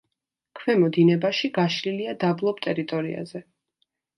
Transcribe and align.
ქვემო 0.59 0.87
დინებაში 0.95 1.51
გაშლილია 1.59 2.17
დაბლობ 2.25 2.65
ტერიტორიაზე. 2.69 3.47